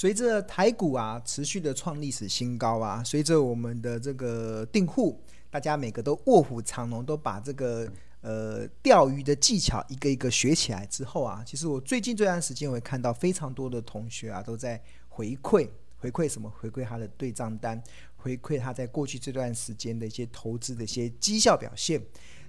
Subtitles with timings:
[0.00, 5.20] 随着台股啊持续的创历史新高啊，随着我们的这个订户，
[5.50, 7.90] 大家每个都卧虎藏龙，都把这个
[8.20, 16.48] 呃钓鱼的技巧一个一个学起来之后啊，其实我最近这段时间我会看到非常多的同学啊都在回馈回馈什么？
[16.48, 17.82] 回馈他的对账单，
[18.18, 22.00] 回馈他在过去这段时间的一些投资的一些绩效表现。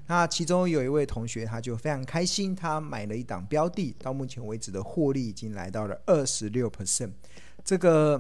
[0.10, 7.12] 那其中有一位同学，他就非常开心，他买了一档标的，到目前为止的获利已经来到了二十六 percent。
[7.64, 8.20] 这个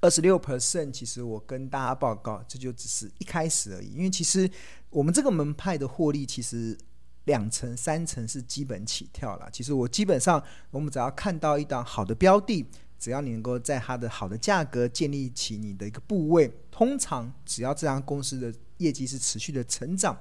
[0.00, 3.92] 二十六 percent，其实我跟大家报告，这就只是一开始而已。
[3.94, 4.50] 因为其实
[4.90, 6.76] 我们这个门派的获利，其实
[7.26, 9.48] 两成、三成是基本起跳了。
[9.52, 12.66] 其实我基本上，我们只要看到一档好的标的，
[12.98, 20.18] 只要你能够在它的好的价格建立起你的一个部位，通常只要这家公司的业绩是持续的成长。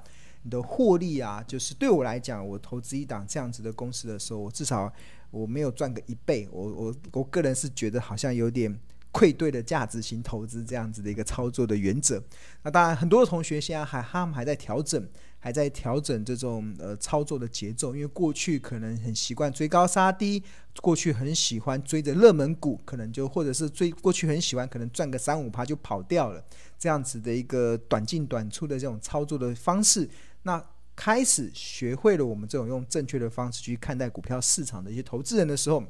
[0.50, 4.92] 的获利啊，就是对我来讲，我投资一档这样子的公司的时候，我至少
[5.32, 8.80] 我没有赚个一倍，我我我个人是觉得好像有点
[9.12, 12.22] 愧对了价值型投资这样子的一个操作的原则。
[12.64, 15.08] 那当然，很多的同学现在还他们还在调整，
[15.40, 20.44] 还在调整这种呃操作的节奏，因为过去可能很习惯追高杀低，
[20.82, 26.44] 过去很喜欢追着热门股，可能就或者是追过去很喜欢可能赚个三五趴就跑掉了，
[26.78, 30.08] 这样子的一个短进短出的这种操作的方式。
[30.48, 35.84] 那开始学会了我们这种用正确的方式去看待股票市场的一些投资人的时候，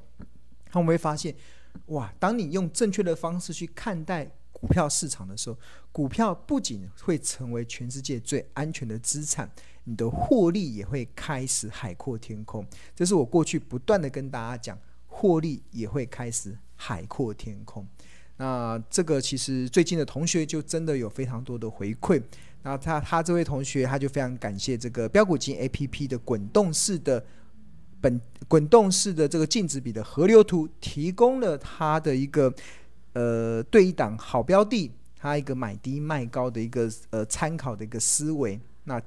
[0.66, 1.34] 他们会发现，
[1.86, 5.56] 哇，当你用正确的方式去看待股票市场的时候，
[5.92, 9.48] 股票不仅会成为全世界最安全的资产，
[9.84, 12.66] 你的获利也会开始海阔天空。
[12.96, 17.88] 这是我过去不断的跟大家讲，获利也会开始海阔天空。
[18.38, 22.22] 那这个其实最近的同学就真的有非常多的回馈。
[22.64, 27.24] 那他他这位同学他就非常感谢这个标股金 A P P 的滚动式的
[28.02, 32.54] 本滚动式的这个净值比的河流图，提供了他的一个
[33.14, 38.60] 呃对一档好标的，他一个买低卖高的一个呃参考的一个思维。
[38.84, 39.02] 那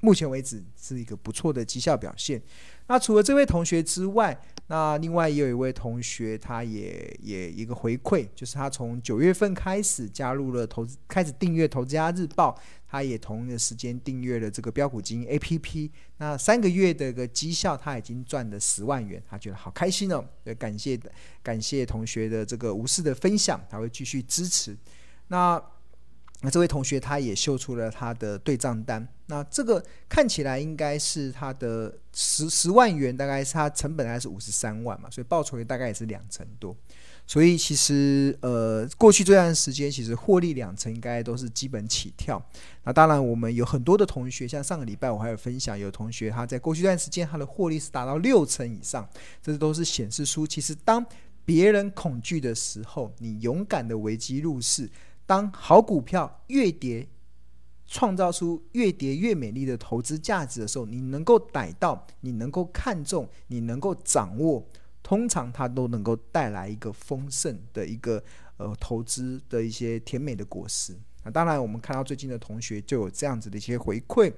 [0.00, 2.40] 目前为止是一个不错的绩效表现。
[2.86, 12.50] 那除了这位同学之外，那另外也有一位同学，他也也一个回馈，就是他从九月份开始加入了投资，开始订阅《投资家日报》，
[12.88, 15.90] 他也同一个时间订阅了这个标股金 APP。
[16.16, 20.24] 那三个月的一个绩效，他已经赚了十万元，他觉得好开心哦！
[20.44, 20.98] 也感谢
[21.42, 24.76] 感谢同学的这个无私的分享，他会继续支持。
[25.28, 25.62] 那。
[26.42, 36.74] 那这位同学他也秀出了他的对账单，那这个看起来应该是他的十十万元，大概是他成本还是五十三万嘛，所以报酬率大概也是两成多。
[37.26, 42.42] 所以其实呃，过去这段时间其实获利两成应该都是基本起跳。
[42.84, 49.06] 那当然我们有很多的同学，像上个礼拜我还有分享，有同学他在过去这段时间他的获利是达到六成以上，
[49.42, 51.04] 这都是显示出其实当
[51.44, 54.90] 别人恐惧的时候，你勇敢的危机入市。
[55.30, 57.06] 当好股票越跌，
[57.86, 64.66] 创造出越跌越美丽的投资价值的时候，你能够逮到，你能够看中，你能够掌握，
[65.04, 68.20] 通常它都能够带来一个丰盛的一个
[68.56, 70.98] 呃投资的一些甜美的果实。
[71.22, 74.32] 那当然，我们看到最近的同学就有这样子的一些回馈。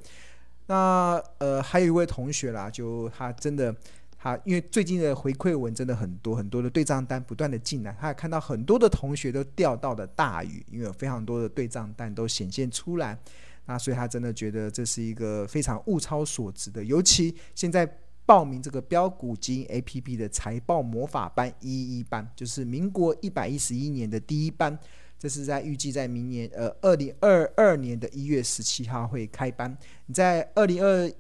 [0.67, 3.75] 那呃，还有一位同学啦，就他真的。
[4.23, 13.19] 他因为最近的回馈文真的很多很多的对账单不断的进来，他也看到很多的同学都钓到了大鱼，因为有非常多的对账单都显现出来，
[13.67, 16.85] 那所以他真的觉得这是一个非常物超所值的。
[16.85, 17.85] 尤其现在
[18.25, 24.79] 报名这个标股金 APP 的财报魔法班一一班，就是民国一百一十一年的第一班，
[25.19, 29.77] 这是在预计在明年呃二零二二年的一月十七号会开班。
[30.07, 31.11] 你在二零二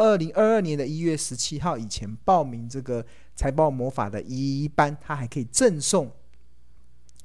[0.00, 3.04] 二零二二年的一月十七号以前报名这个
[3.36, 6.10] 财报魔法的一一班，他还可以赠送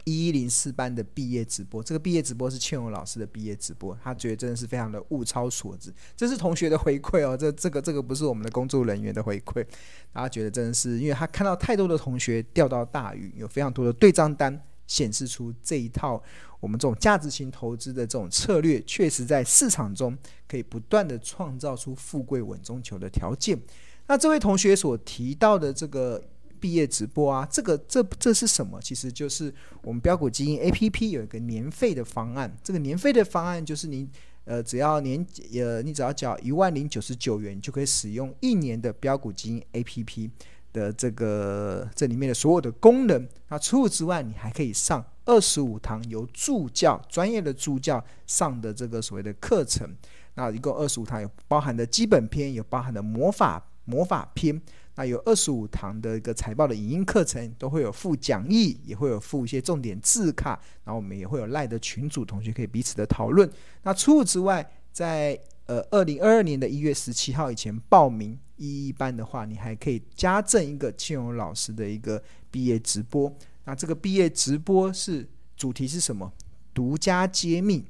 [0.04, 1.82] 一一零四班的毕业直播。
[1.82, 5.94] 这个毕业直播是倩蓉老师的毕业直播，他觉得真的是非常的物超所值。
[6.18, 9.66] 这是同学的回馈哦，这这个这个不是我们的工作人员的回馈。
[10.14, 14.62] 他觉得真的是，因为他看到太多的同学钓到大鱼，有非常多的对账单。
[14.88, 16.22] 显示出这一套
[16.60, 20.18] 我们这种价值型投资的这种策略，确实在市场中
[20.48, 23.60] 可以不断的创造出富贵稳中求的条件。
[24.08, 26.24] 那这位同学所提到的这个
[26.60, 28.80] 毕业直播啊，这个这这是什么？
[28.82, 29.54] 其实就是
[29.84, 32.56] 我们标股基金 APP 有一个年费的方案。
[32.64, 34.08] 这个年费的方案就是你
[34.46, 35.24] 呃只要年
[35.54, 40.30] 呃你只要缴一万零九十九元，就可以使用一年的标股基金 APP。
[40.76, 49.90] 的这个这里面的所有的功能，那除此之外，你还可以上二十五堂由助教专业的助教上的这个所谓的课程，
[50.34, 54.62] 那一共二十五堂，有包含的基本篇，有包含的魔法魔法篇。
[54.98, 60.58] 那有二十五堂的一个财报的影音课程，都会有附讲义，也会有附一些重点字卡。
[60.86, 63.50] 然后我们也会有赖的群组，同学可以彼此的讨论。
[63.84, 73.34] 那除此之外，在呃二零二二年的一月十七号以前报名一一班的话，你还可以加赠一个庆荣老师的一个毕业直播。
[73.66, 76.32] 那这个毕业直播是主题是什么？
[76.74, 77.86] 独家揭秘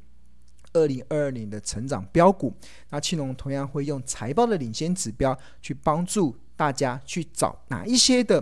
[0.73, 2.53] 二零二二年的成长标股。
[2.89, 6.35] 那庆荣同样会用财报的领先指标去帮助。
[6.57, 8.41] 大家去找哪一些的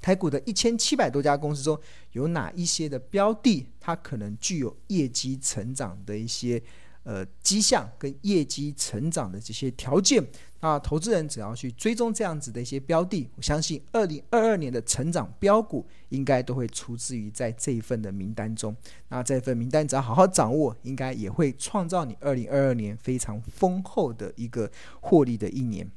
[0.00, 1.78] 台股的一千七百多家公司中，
[2.12, 6.62] 有哪一些的标的，它可能具有业绩成长的一些
[7.02, 10.26] 呃迹象跟业绩成长的这些条件。
[10.60, 18.74] 那投资人只要去追踪这样子的一些标的，我相信二零二二年的成长标股应该都会出自于在这一份的名单中。
[19.08, 24.70] 那这份名单只要好好掌握，应该也会创造你二零二二年非常丰厚的一个
[25.00, 25.90] 获利的一年。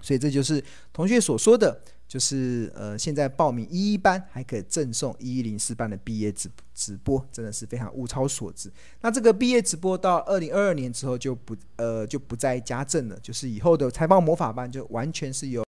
[0.00, 0.62] 所以这就是
[0.92, 8.72] 同学所说的，就是呃，现在报名一一班还可以赠送一一零四班的毕业直直播，真的是非常物超所值。
[9.02, 15.62] 那这个毕业直播到二零二二年之后就不呃就不再加赠了，就是以后的财报魔法班就完全是由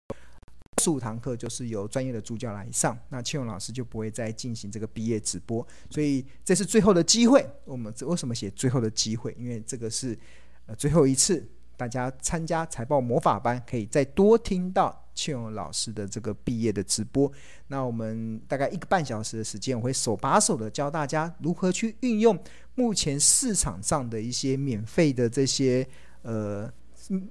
[0.82, 5.66] 十五堂课就是由专业的助教来上，那庆荣老师就不会再进行这个毕业直播。
[5.90, 7.46] 所以这是最后的机会。
[7.66, 9.36] 我们为什么写最后的机会？
[9.38, 10.18] 因为这个是
[10.64, 11.46] 呃最后一次。
[11.80, 17.32] 大家参加财报魔法班，可以再多听到庆荣老师的这个毕业的直播。
[17.68, 22.38] 那我们大概一个半小时的时间，我会手把手的教大家如何去运用
[22.74, 25.86] 目前市场上的一些免费的这些
[26.20, 26.70] 呃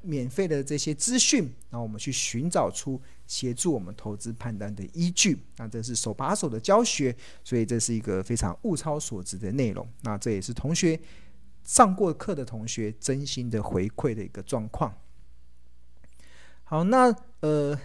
[0.01, 5.37] 免费的这些资讯，然后我们去寻找出协助我们投资判断的依据。
[5.57, 9.87] 那这是手把手的教学，所以这是一个非常物超所值的内容。
[10.01, 10.99] 那这也是同学。
[11.69, 14.91] 上过课的同学真心的回馈的一个状况。
[16.63, 17.79] 好，那呃，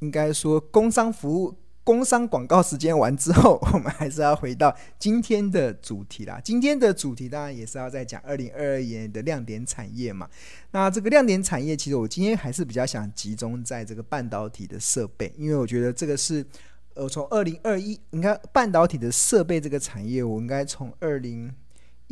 [0.00, 6.38] 应该说工商服务、工商广告时间完之后，我们还是要回到今天的主题啦。
[6.44, 10.28] 今天的主题当然也是要再讲二零二二年的亮点产业嘛。
[10.72, 16.44] 那这个亮点产业，其实我今天还是比较想集中在这个半导体的设备，因为我觉得这个是
[16.92, 21.50] 呃，从二零二一，你看半导体的设备这个产业，我应该从二零。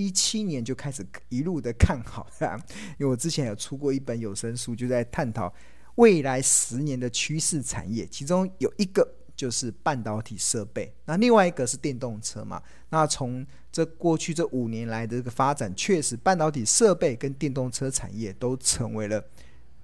[0.02, 2.26] 一七年就开始一路的看好，
[2.99, 5.52] 因为我之前有出过一本有声书，就在探讨
[5.94, 9.06] 未来十年的趋势产业，其中有一个
[9.37, 12.60] 就是半导体设备，那另外一个是电动车嘛。
[12.90, 19.25] 那从这过去这五年来的这个发展，确实半导体设备跟电动车产业都成为了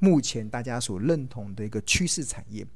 [0.00, 2.66] 目前大家所认同的一个趋势产业。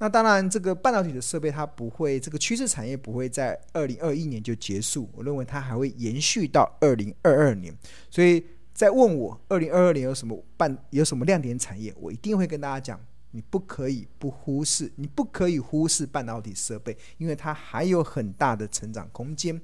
[0.00, 5.10] 那当然，这个半导体的设备它不会，这个趋势产业不会在二零二一年就结束。
[5.12, 7.76] 我认为它还会延续到二零二二年。
[8.08, 13.00] 所以在问我二零二二年有什么半有什么亮点产业，我一定会跟大家讲，
[13.32, 19.60] 你不可以不忽视，你不可以忽视半导体设备，因为它还有很大的成长空间。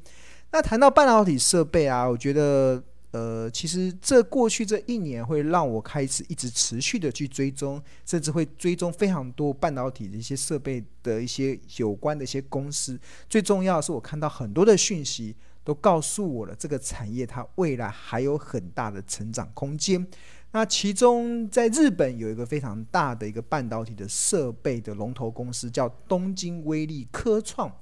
[0.50, 2.82] 那谈到半导体设备啊，我觉得。
[3.14, 12.98] 呃，其实这过去这一年会让我开始一直持续的去追踪，甚至会追踪非常多半导体的一些设备的一些有关的一些公司。
[13.28, 20.04] 最重要的是，我看到很多的讯息都告诉我了，这个产业它未来还有很大的成长空间。
[20.50, 27.72] 那其中在日本有一个非常大的一个半导体的设备的龙头公司，叫东京威力科创。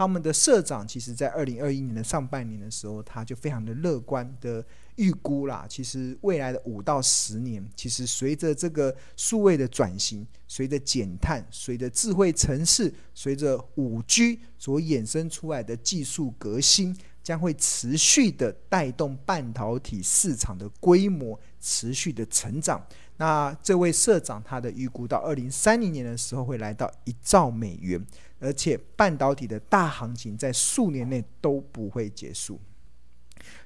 [0.00, 4.64] 他们的社长其实，在二零二一年的上半年的时候，他就非常的乐观的
[4.96, 5.66] 预估啦。
[5.68, 22.82] 其实未来的五到十年，其实随着这个数位的转型，随着减碳，随着智慧城市，随着五 G 所衍生出来的技术革新，将会持续的带动半导体市场的规模持续的成长。
[23.18, 28.02] 那这位社长他的预估到二零三零年的时候，会来到一兆美元。
[28.40, 32.58] 而且半导体的大行情在数年内都不会结束，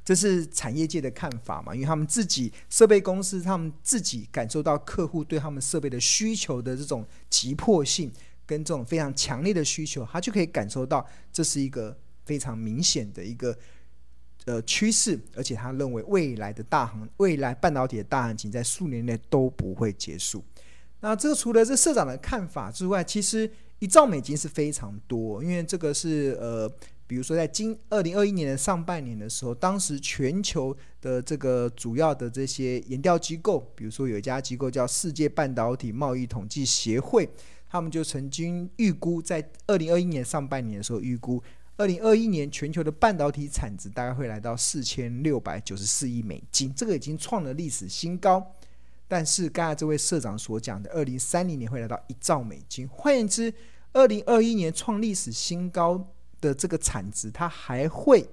[0.04, 1.72] 这是产业界的看法嘛？
[1.72, 8.12] 因为他们自己设备公司，他们自己感受到客户对他们设备的需求的这种急迫性，
[8.44, 13.56] 跟这种非常强烈的需求，他就可以感受到这是一个非常明显的一个
[14.46, 15.18] 呃趋势。
[15.36, 20.44] 而且他认为未来的大行，未来半导体的大行情在数年内都不会结束。
[20.98, 23.48] 那这除了这社长的看法之外，其实。
[23.84, 26.66] 一兆美金是非常多，因为这个是呃，
[27.06, 37.28] 比如说在今二零二一年的上半年的时候，当时全球的这个主要的这些研调机构，比如说有一家机构叫世界半导体贸易统计协会，
[37.68, 41.42] 他们就曾经预估在二零二一年上半年的时候，预估
[41.76, 48.42] 二零二一年全球的半导体产值大概会来到四千六百九十四亿美金，这个已经创了历史新高。
[49.06, 52.88] 但是刚才这位社长所讲的，二零三零年会来到一兆美金。
[52.88, 53.52] 换言之，
[53.94, 58.28] 二零二一年创历史新高的这个产值，它还会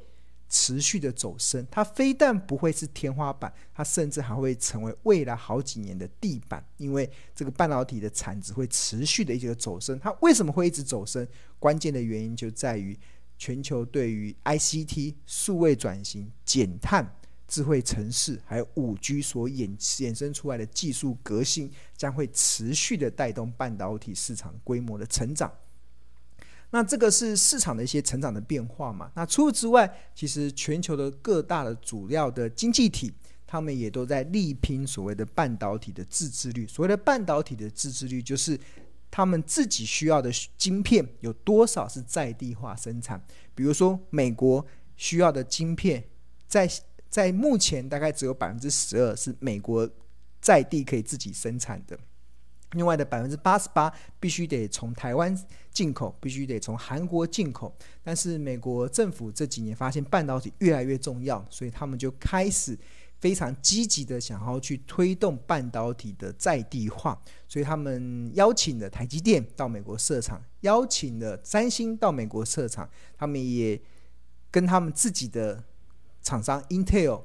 [0.50, 1.66] 持续的走升。
[1.72, 6.66] 它非但不会是天花板，它甚至还会成为未来好几年的地板。
[6.78, 9.98] 因为这个半导体的产值会持续的一个走升。
[10.00, 11.26] 它为什么会一直走升？
[11.60, 12.98] 关键的原因就在于
[13.38, 17.16] 全球对于 ICT 数位转型、减碳。
[17.52, 25.52] 智慧城市还有五 G 所衍衍生出来的技术革新，将会持续的带动半导体市场规模的成长。
[26.70, 29.12] 那这个是市场的一些成长的变化嘛？
[29.14, 33.12] 那除此之外，其实全球的各大的主要的经济体，
[33.46, 36.66] 他们也都在力拼所谓的半导体的自制率。
[36.66, 38.58] 所谓的半导体的自制率，就是
[39.12, 43.22] 他们自己需要的晶片有多少是在地化生产。
[43.54, 44.66] 比如说，美国
[44.96, 46.02] 需要的晶片
[46.48, 46.66] 在
[47.12, 49.88] 在目前大概只有百分之十二是美国
[50.40, 52.00] 在地可以自己生产的，
[52.72, 55.38] 另外的百分之八十八必须得从台湾
[55.72, 57.76] 进口，必须得从韩国进口。
[58.02, 62.80] 但是美国政府这几年发现半导体越来越重要，所以他们就开始
[63.20, 73.80] 非常积极的想要去推动半导体的在地化，所以他们邀请了台积电到美国设厂，邀请了三星到美国设厂，他们也
[74.50, 75.62] 跟他们自己的。
[76.22, 77.24] 厂商 Intel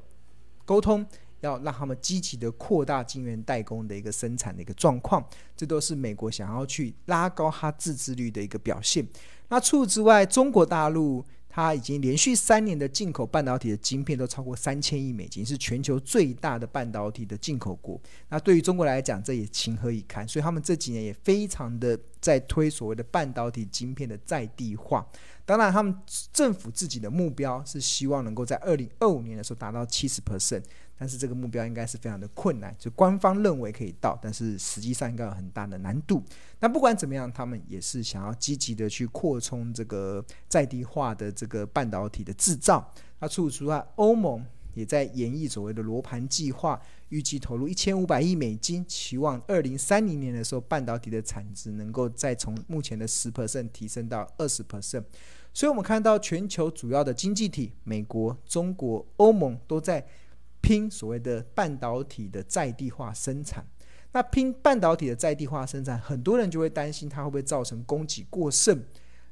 [0.65, 1.07] 沟通，
[1.47, 5.25] 要让他们积极的扩大晶圆代工的一个生产的一个状况，
[5.57, 9.07] 这都是美国想要去拉高它自制率的一个表现。
[9.49, 17.99] 那除此之外，中国大陆它已经连续三年的进口半导体的晶片都超过三千亿美金，是全球最大的半导体的进口国。
[18.29, 20.26] 那对于中国来讲，这也情何以堪？
[20.29, 25.07] 所以他们这几年也非常的在推所谓的半导体晶片的在地化。
[25.47, 25.97] 当然，他们
[26.33, 30.62] 政府自己的目标是希望能够在二零二五年的时候达到七十 percent，
[30.99, 32.75] 但是这个目标应该是非常的困难。
[32.79, 36.23] 就官方认为可以到，但是实际上应该有很大的难度。
[36.61, 42.93] 那不管怎么样，他们也是想要积极的去扩充这个在地化的这个半导体的制造。
[43.19, 46.81] 那除此之外，欧盟也在研议所谓的罗盘计划。
[47.11, 55.05] 预计投入一千五百亿美金，期望二零三零年的时候，半导体的产值能够再从目前的十 percent 提升到二十 percent。
[55.55, 60.05] 所以，我们看到全球主要的经济体，美国、中国、欧盟都在
[60.61, 63.67] 拼所谓的半导体的在地化生产。
[64.13, 68.83] 那拼半导体的在地化生产，很多人就会担心它会不会造成供给过剩。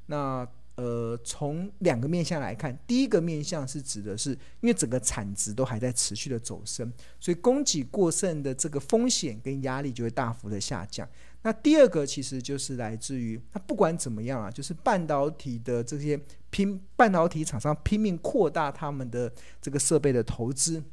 [0.05, 11.07] 那呃，从两个面向来看，第一个面向是指的是，因为整个产值都还在持续的走升，所以供给过剩的这个风险跟压力就会大幅的下降。
[11.43, 20.83] 那第二个其实就是来自于，那不管怎么样啊，就是半导体的这些拼半导体厂商拼命扩大他们的这个设备的投资。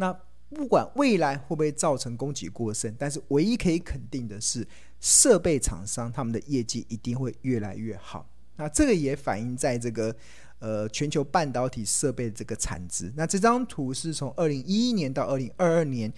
[0.00, 4.66] 那不管未来会不会造成供给过剩，但是唯一可以肯定的是，
[4.98, 8.26] 设备厂商他们的业绩一定会越来越好。
[8.56, 10.16] 那这个也反映在这个
[10.58, 13.12] 呃全球半导体设备的这个产值。
[13.14, 16.12] 那这张图是从二零一一年到二零二二年，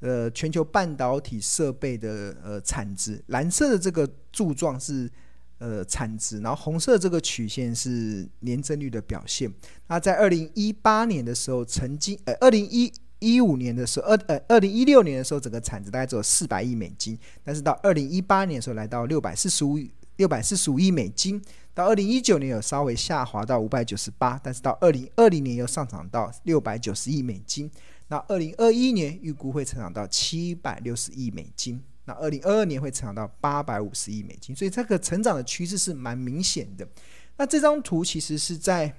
[0.00, 3.22] 呃全球半导体设备的呃产值。
[3.26, 5.08] 蓝色的这个柱状是
[5.58, 9.52] 呃产值，然后红色这个曲线是年增率的表现。
[9.86, 19.78] 那在二零一八年的时候，曾经呃二零一一五年的时候，二呃二零一六年的时候，整个产值大概只有四百亿美金，但是到二零一八年的时候，来到六百四十五
[20.16, 21.40] 六百四十五亿美金。
[21.74, 27.70] 到二零一九年有稍微下滑到五百九十八，但是到二零二零年又上涨到六百九十亿美金。
[28.08, 31.82] 那二零二一年预估会成长到七百六十亿美金。
[32.04, 34.54] 那二零二二年会成长到八百五十亿美金。
[34.56, 36.88] 所以这个成长的趋势是蛮明显的。
[37.36, 38.94] 那这张图其实是在。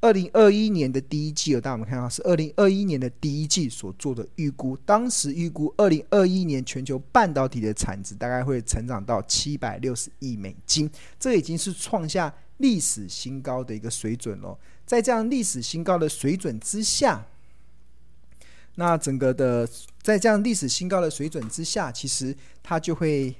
[0.00, 10.88] 二零二一年的第一季，有大家我们看到是二零二一年的第一季所做的预估，当时预估二零二一年全球半导体的产值大概会成长到七百六十亿美金，
[11.18, 14.56] 这已经是创下历史新高的一个水准了。
[14.86, 17.26] 在这样历史新高的水准之下，
[18.76, 19.68] 那整个的
[20.00, 23.34] 在这样历史新高的水准之下，其实它就会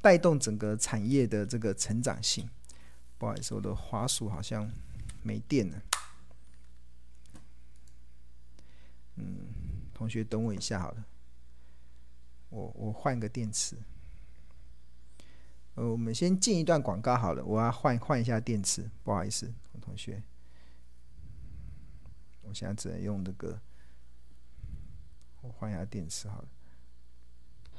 [0.00, 2.48] 带动整个产业的这个成长性。
[3.18, 4.70] 不好意思，我的滑鼠好像。
[5.22, 5.82] 没电了，
[9.16, 9.48] 嗯，
[9.92, 11.04] 同学等我一下好了，
[12.48, 13.76] 我我换个电池，
[15.74, 20.22] 呃，我们先进一段广告好了，我要换换一下电池，不好意思，同学，
[22.42, 23.60] 我现在只能用这个，
[25.42, 26.48] 我换一下电池好了。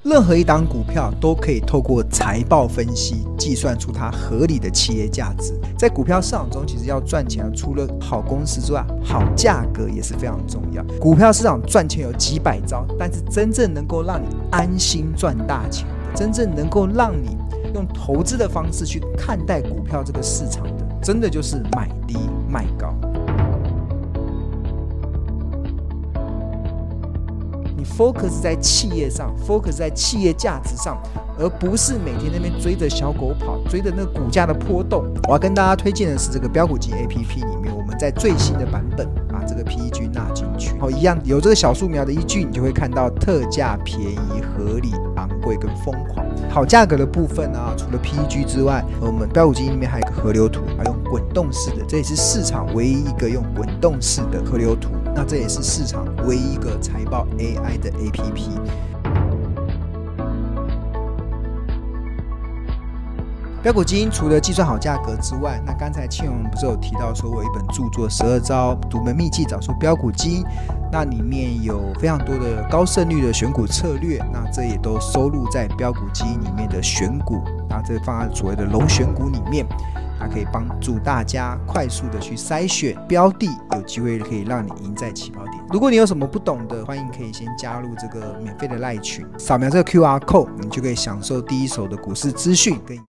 [0.04, 5.54] 任何一档股票都可以透过财报分析计算出它合理的企业价值。
[5.78, 10.84] 在股票市场中，其实要赚钱，除了好公司之外，好价格也是非常重要。
[11.00, 17.38] 股票市场赚钱有几百招，但是真正能够让你安心赚大钱的，真正能够让你
[17.76, 22.18] 用投资的方式去看待股票这个市场的，真的就是买低
[22.50, 22.92] 卖高。
[27.82, 31.02] 你 focus 在企业上，focus 在企业价值上，
[31.40, 35.04] 而不是每天那边追着小狗跑，追着那个股价的波动。
[35.28, 40.78] 我要跟大家推荐的是这个标股金 APP 里面，我们在最新的版本把这个 PEG 纳进去。
[40.80, 46.24] 好，一样有这个小树苗的依据，你就会看到特价、便宜、合理、昂贵跟疯狂。
[46.52, 54.92] 好价格的部分呢、除了 PEG 之外，我们标股金里面还有一个河流图，还用滚动式的，这也是市场唯一一个用滚动式的河流图。
[55.14, 58.91] 那这也是市场唯一一个财报 AI 的 APP。
[63.62, 70.44] 标股金除了计算好价格之外，那刚才庆荣不是有提到说，我有一本著作《十二招独门秘籍找出标股基因》，
[70.92, 77.40] 那里面有非常多的高胜率的选股策略，那这也都收录在标股基因里面的选股，
[77.70, 79.66] 那这放在所谓的龙选股里面。
[80.20, 85.56] 它可以帮助大家快速的去筛选标的，有机会可以让你赢在起跑点。
[85.72, 93.11] 如果你有什么不懂的，欢迎可以先加入这个免费的赖群，扫描这个 QR code，你就可以享受第一手的股市资讯跟。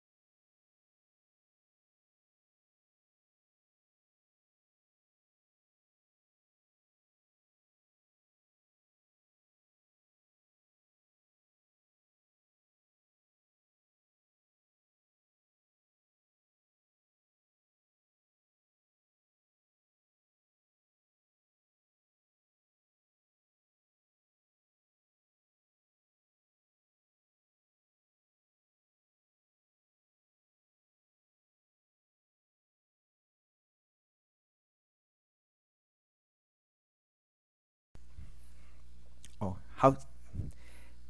[39.84, 39.94] 好，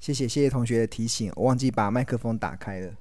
[0.01, 2.93] 谢谢谢谢同学的提醒，我忘记把麦克风打开了。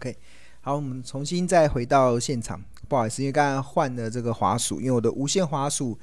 [0.00, 0.18] OK，
[0.60, 2.60] 好，我们重新再回到现场。
[2.88, 5.96] 不好意思，因为刚刚换了这个滑鼠，因为我的无线滑鼠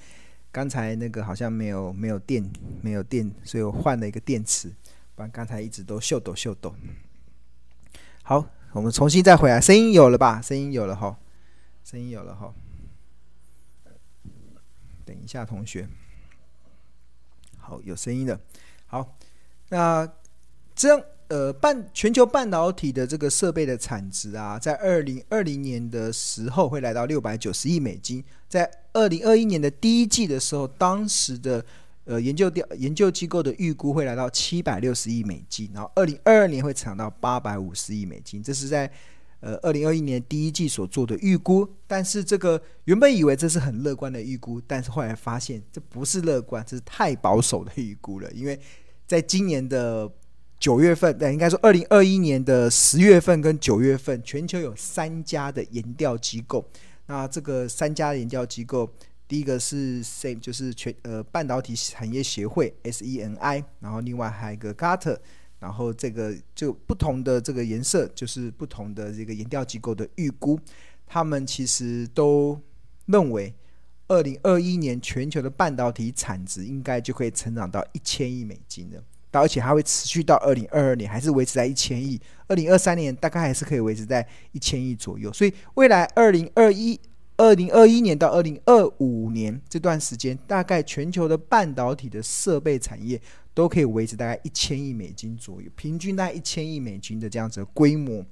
[0.50, 2.50] 刚才那个好像没有没有电，
[2.82, 4.70] 没有电，所以我换了一个电池，
[5.13, 6.74] 不然刚才一直都秀抖秀抖。
[8.24, 10.42] 好，我们重新再回来，声音有了吧？
[10.42, 11.20] 声音有了哈，
[11.84, 12.54] 声音有了哈。
[15.06, 15.88] 等一下，同学，
[17.58, 18.40] 好，有声音的。
[18.88, 19.16] 好，
[19.70, 20.08] 那
[20.76, 31.64] 这样呃，半全球半导体的这个设备的产值啊，在二零二零年的时候会来到六百九十亿美金，在二零二一年的第一季的时候，当时的
[32.06, 38.92] 呃研究调研究机构的预估会来到七百六十亿美金，然后二零二二年会涨到八百五十亿美金，这是在。
[39.41, 48.32] 呃，二零二一年第一季所做的预估，但是这个原本以为这是很乐观的预估，但是后来发现这不是乐观，这是太保守的预估了。
[48.34, 48.60] 因为
[49.08, 50.08] 在今年的
[50.60, 56.63] 九月份，对，应该说二零二一年的十月份跟九月份，全球有三家的研调机构。
[57.08, 58.88] 那这个三家的研调机构，
[59.27, 65.17] 第一个是 SEM，就是全呃半导体产业协会 SEMI，然后另外还有一个 Gartner。
[65.62, 70.60] 然后这个就不同的这个颜色，就是不同的这个研调机构的预估，
[71.06, 72.60] 他们其实都
[73.06, 73.54] 认为，
[74.08, 85.32] 二零二一年全球的半导体产值应该就可以成长到一千亿美金的，而且还会持续到二零二二年，还是维持在一千亿，二零二三年大概还是可以维持在一千亿左右。
[85.32, 87.00] 所以未来二零二一、
[87.38, 93.21] 二零二一年到二零二五年这段时间，大概全球的半导体的设备产业。
[93.54, 98.26] 都可以维持大概一千亿美金左右，平均大概一千亿美金的这样子的规模。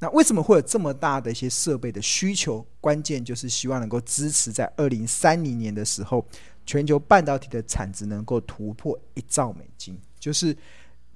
[0.00, 2.66] 那为什么会有这么大的一些设备的需求？
[2.80, 6.26] 关键就是希望能够支持在二零三零年的时候，
[6.66, 9.98] 全球半导体的产值能够突破一兆美金。
[10.18, 10.56] 就是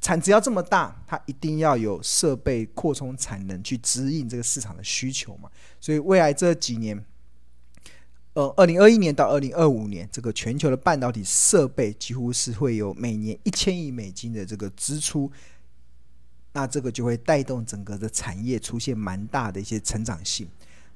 [0.00, 5.50] 产值要这么大，它一定要有设备扩充产能去支应这个市场的需求嘛。
[5.80, 7.04] 所以未来这几年。
[8.38, 15.28] 呃，二零二一年到二零二五年，这个全球的半导体设备几乎是会有每年一千亿美金的这个支出，
[16.52, 20.46] 那这个就会带动整个的产业出现蛮大的一些成长性。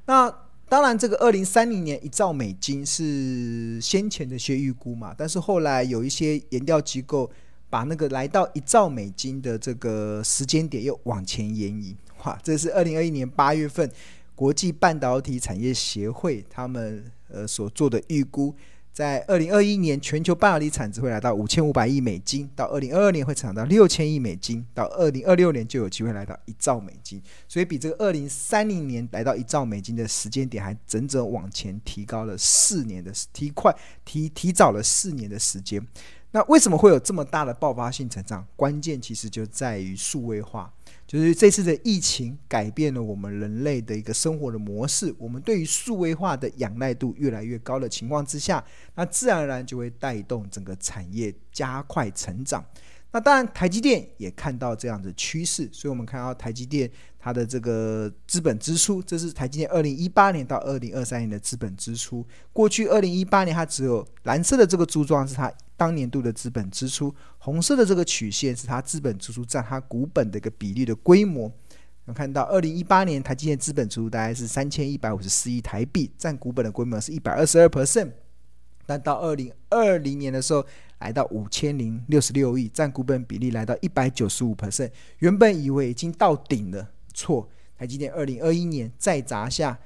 [0.07, 0.33] 那
[0.69, 7.29] 当然，这个二零三零年一兆美金是先前的一些预估嘛，但是后来有一些研调机构
[7.69, 11.97] 把那个来到一兆美金的这个时间点又往前延移。
[12.23, 13.91] 哇，这是二零二一年八月份
[14.37, 17.05] 国际半导体产业协会他们。
[17.33, 18.55] 呃，所做的预估，
[18.93, 27.23] 在二零二一年，全球半导体产值会来到五千五百亿美金，到二零二二年会涨到六千亿美金，到二零二六年就有机会来到一兆美金。
[27.49, 35.85] 所以比这个二零三零年来到一兆美金的时间点还整整往前提高了四年的提快提提早了四年的时间。
[36.33, 38.47] 那为什么会有这么大的爆发性成长？
[38.57, 40.73] 关键其实就在于数位化。
[41.13, 52.65] 就是这次的疫情改变了我们人类的一个生活的模式，我们对于数位化的仰赖度越来越高的情况之下，那自然而然就会带动整个产业加快成长。
[53.11, 56.91] 那当然，台积电也看到这样的趋势，所以我们看到台积电
[57.25, 62.27] 它的这个资本支出，这是台积电二零一八年到二零二三年的资本支出。
[62.53, 71.45] 过去二零一八年它只有蓝色的这个柱状是它当年度的资本支出，红色的这个曲线是它资本支出占它股本的一个比例的规模。
[71.45, 78.11] 我们看到二零一八年台积电资本支出大概是三千一百五十四亿台币，占股本的规模是一百二十二 percent。
[78.85, 80.67] 但到二零二零年的时候，
[80.99, 84.91] 来到五千零六十六亿，占股本比例来到一百九十五 percent。
[85.21, 87.49] 原本以为已经到顶了，错。
[87.77, 89.79] 台积电二零二一年再砸下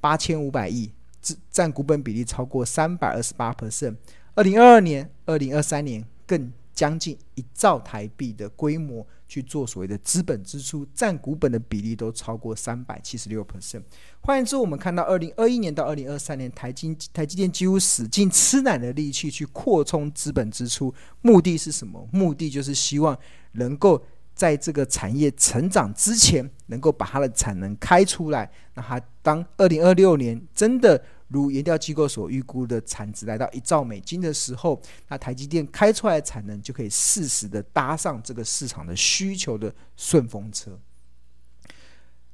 [0.00, 0.90] 八千五百亿，
[1.22, 3.96] 占占股本比例超过三百二十八 percent。
[4.34, 13.82] 二零二二年、二零二三年更将近一兆台币的规模去做所谓的资本支出，占股本的比例都超过三百七十六 percent。
[14.20, 20.92] 换言之，我们看到二零二一年到二零二三年，台积台积电几乎使尽吃奶的力气去扩充资本支出，
[21.22, 22.08] 目的是什么？
[22.12, 23.16] 目的就是希望
[23.52, 28.50] 能够在这个产业成长之前，能够把它的产能开出来。
[28.74, 40.78] 那它当二零二六年真的如研调机构所预估的产值来到一兆美金的时候，那台积电开出来的产能就可以适时的搭上这个市场的需求的顺风车。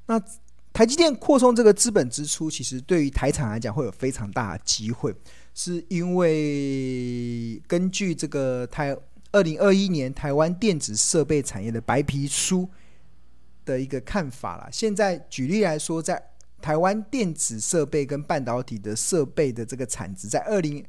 [0.06, 0.20] 那
[0.72, 5.14] 台积电扩充这个资本支出，其实对于台厂来讲会有非常大的机会，
[5.54, 8.96] 是因为根据这个台
[9.32, 12.68] 二零二一年台湾电子设备产业的白皮书
[13.64, 14.68] 的一个看法啦。
[14.72, 16.22] 现在举例来说，在
[16.60, 20.84] 台湾电子设备跟半导体的设备的这个产值，在二零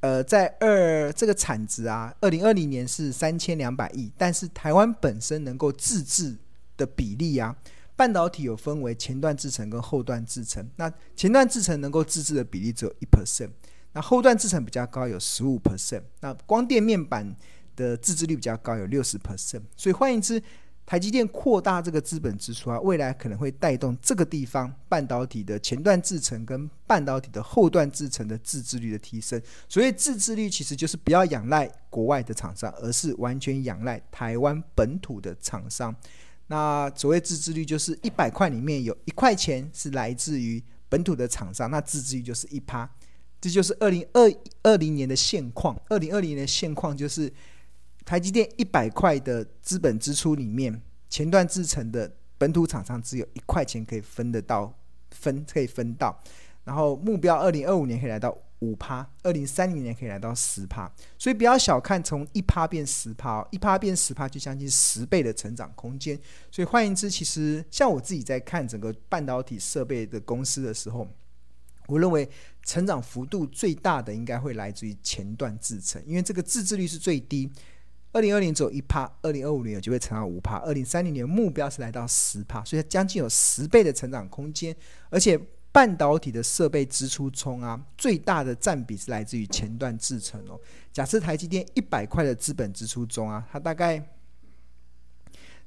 [0.00, 6.36] 呃在二这个产值啊，二零二零年是三千两百亿，但是台湾本身能够自制
[6.76, 7.56] 的比例啊。
[7.96, 13.50] 半导体有分为前段制程跟后段制程，那前段制程能够自制的比例只有一 percent，
[13.92, 17.34] 那后段制程比较高，有十五 percent，那光电面板
[17.74, 19.62] 的自制率比较高，有六十 percent。
[19.76, 20.42] 所以换言之，
[20.84, 29.40] 台积电扩大这个资本支出啊，未来可能会带动这个地方半导体的前段制程跟半导体的后段制程的自制率的提升。
[29.68, 35.94] 所以自制率其实就是不要仰赖国外的厂商，而是完全仰赖台湾本土的厂商。
[36.46, 42.90] 那所谓自制率就是一百块里面有一块钱是来自于本土的厂商，那自制率就是一趴，
[43.40, 45.80] 这就是二零二二零年的现况。
[45.88, 47.32] 二零二零年的现况就是
[48.04, 54.72] 台积电一百块的资本支出里面，前段制程的本土厂商只有一块钱可以分得到，
[55.10, 56.20] 分可以分到，
[56.64, 58.36] 然后目标二零二五年可以来到。
[58.60, 66.18] 五趴，二零三零年可以来到十趴，所以不要小看从一趴变十趴，一趴变十趴就将近十倍的成长空间。
[66.50, 71.06] 所以换言之，其实像我自己在看整个半导体设备的公司的时候，
[71.88, 72.30] 我认为
[72.62, 77.50] 成长幅度最大的应该会来自于前段制程，因为这个自制率是最低。
[78.12, 84.76] 二零二零只有一趴，二零二五年有机会成长五趴，二零三零年目标是来到十趴，所以它将近有十倍的成长空间，
[85.10, 85.36] 而且。
[85.70, 90.58] 半导体的设备支出中啊，最大的占比是来自于前段制程哦。
[90.90, 94.02] 假设台积电一百块的资本支出中啊，它大概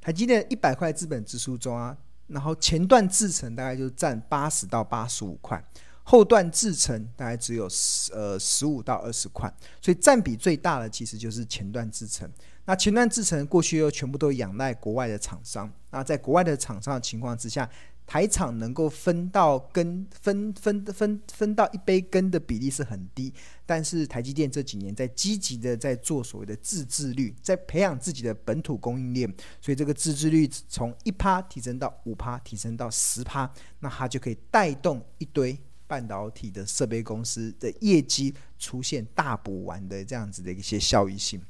[0.02, 1.96] 台积电一百块资本支出中啊，
[2.28, 5.64] 然后前段制程大概就占八十到八十五块，
[6.04, 12.30] 后段制程大概只有十呃十五到二十块，所以占比最大的其实就是前段制程。
[12.66, 17.70] 那前段制程过去又全部都仰赖国外的厂商，那在国外的厂商的情况之下。
[18.08, 23.34] 台厂能够分到羹分分分分到一杯羹的比例是很低，
[23.66, 35.58] 但是台积电这几年在积极的在做所谓的自制率，在培养自己的本土供应链，所以这个自制率从一趴提升到五趴，提升到十趴，那它就可以带动一堆
[35.92, 41.42] 半导体的设备公司的业绩出现大补完的这样子的一些效益性。